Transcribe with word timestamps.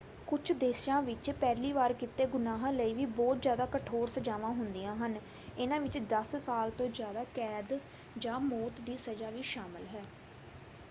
ਕੁਝ 0.27 0.51
ਦੇਸ਼ਾਂ 0.53 1.01
ਵਿੱਚ 1.01 1.29
ਪਹਿਲੀ 1.31 1.71
ਵਾਰ 1.73 1.93
ਕੀਤੇ 1.93 2.25
ਗੁਨਾਹਾਂ 2.27 2.71
ਲਈ 2.73 2.93
ਵੀ 2.93 3.05
ਬਹੁਤ 3.07 3.41
ਜ਼ਿਆਦਾ 3.41 3.65
ਕਠੋਰ 3.71 4.07
ਸਜ਼ਾਵਾਂ 4.09 4.49
ਹੁੰਦੀਆਂ 4.53 4.95
ਹਨ; 4.97 5.17
ਇਨ੍ਹਾਂ 5.57 5.79
ਵਿੱਚ 5.81 5.97
10 6.11 6.35
ਸਾਲ 6.37 6.71
ਤੋਂ 6.71 6.87
ਜ਼ਿਆਦਾ 6.89 7.23
ਕੈਦ 7.35 7.77
ਜਾਂ 8.17 8.39
ਮੌਤ 8.41 8.81
ਦੀ 8.81 8.97
ਸਜ਼ਾ 8.99 9.29
ਵੀ 9.29 9.41
ਸ਼ਾਮਲ 9.45 9.85
ਹੈ। 9.87 10.01